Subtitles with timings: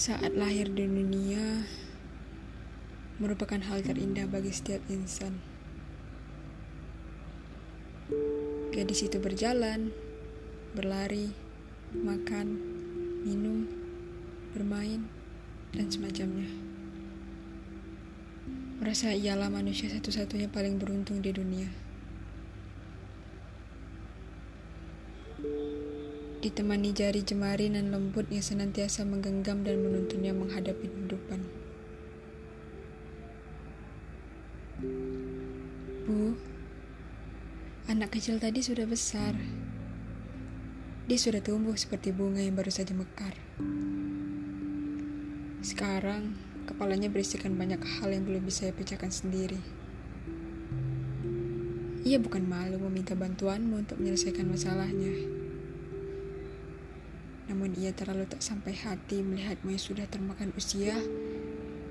[0.00, 1.60] Saat lahir di dunia
[3.20, 5.44] merupakan hal terindah bagi setiap insan.
[8.72, 9.92] Gadis itu berjalan,
[10.72, 11.36] berlari,
[11.92, 12.56] makan,
[13.28, 13.68] minum,
[14.56, 15.04] bermain,
[15.76, 16.48] dan semacamnya.
[18.80, 21.68] Merasa ialah manusia satu-satunya paling beruntung di dunia.
[26.40, 31.40] Ditemani jari jemari dan lembut yang senantiasa menggenggam dan menuntunnya menghadapi kehidupan.
[36.08, 36.32] Bu,
[37.92, 39.36] anak kecil tadi sudah besar.
[41.04, 43.36] Dia sudah tumbuh seperti bunga yang baru saja mekar.
[45.60, 49.60] Sekarang, kepalanya berisikan banyak hal yang belum bisa saya pecahkan sendiri.
[52.00, 55.39] Ia bukan malu meminta bantuanmu untuk menyelesaikan masalahnya.
[57.60, 60.96] Namun ia terlalu tak sampai hati melihatmu yang sudah termakan usia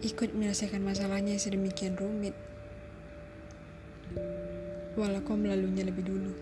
[0.02, 2.34] ikut menyelesaikan masalahnya yang sedemikian rumit.
[4.98, 6.34] Walau kau melaluinya lebih dulu.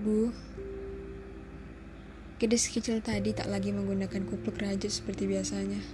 [0.00, 0.32] Bu,
[2.40, 5.84] gadis kecil tadi tak lagi menggunakan kupluk rajut seperti biasanya.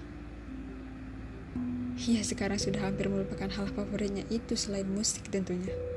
[1.98, 5.93] Ia sekarang sudah hampir melupakan hal favoritnya itu selain musik tentunya.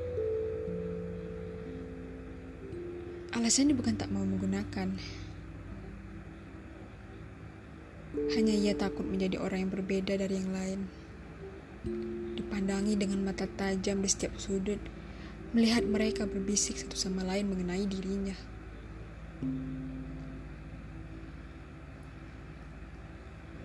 [3.38, 4.98] Alasannya bukan tak mau menggunakan.
[8.34, 10.80] Hanya ia takut menjadi orang yang berbeda dari yang lain.
[12.34, 14.82] Dipandangi dengan mata tajam di setiap sudut,
[15.54, 18.34] melihat mereka berbisik satu sama lain mengenai dirinya.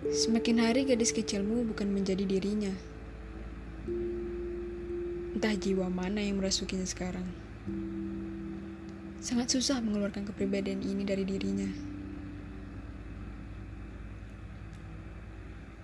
[0.06, 2.70] Semakin hari gadis kecilmu bukan menjadi dirinya.
[5.34, 7.26] Entah jiwa mana yang merasukinya sekarang.
[9.24, 11.64] Sangat susah mengeluarkan kepribadian ini dari dirinya.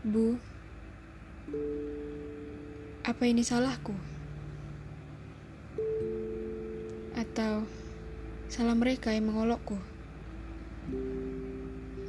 [0.05, 0.37] Bu,
[3.01, 3.97] apa ini salahku?
[7.17, 7.65] Atau
[8.53, 9.81] salah mereka yang mengolokku?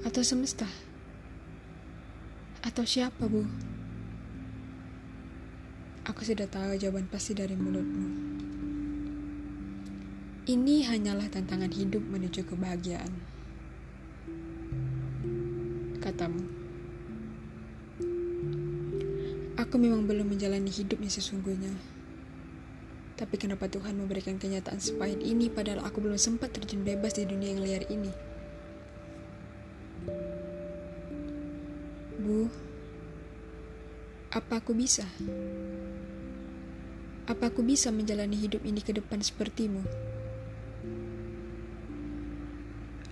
[0.03, 0.68] Atau semesta?
[2.59, 3.48] Atau siapa, Bu?
[6.12, 8.50] Aku sudah tahu jawaban pasti dari mulutmu.
[10.41, 13.13] Ini hanyalah tantangan hidup menuju kebahagiaan.
[16.02, 16.41] Katamu.
[19.62, 21.69] Aku memang belum menjalani hidupnya sesungguhnya.
[23.22, 27.53] Tapi kenapa Tuhan memberikan kenyataan sepahit ini padahal aku belum sempat terjun bebas di dunia
[27.53, 28.09] yang liar ini?
[32.18, 32.50] Bu,
[34.34, 35.06] apa aku bisa?
[37.30, 39.85] Apa aku bisa menjalani hidup ini ke depan sepertimu?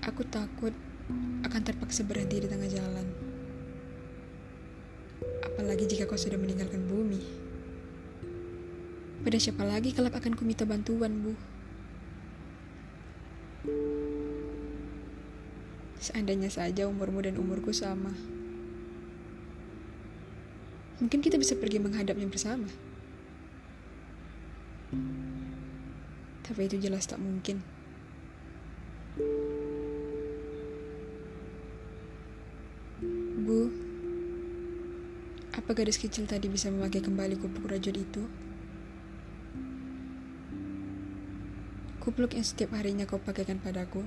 [0.07, 0.71] Aku takut
[1.43, 3.07] akan terpaksa berhenti di tengah jalan.
[5.43, 7.19] Apalagi jika kau sudah meninggalkan bumi.
[9.19, 11.35] Pada siapa lagi kelak akan kuminta bantuan, Bu?
[15.99, 18.15] Seandainya saja umurmu dan umurku sama.
[21.03, 22.71] Mungkin kita bisa pergi menghadapnya bersama.
[26.47, 27.78] Tapi itu jelas tak mungkin.
[33.49, 33.65] Bu,
[35.57, 38.29] apa gadis kecil tadi bisa memakai kembali kupluk rajut itu?
[41.97, 44.05] Kupluk yang setiap harinya kau pakaikan padaku.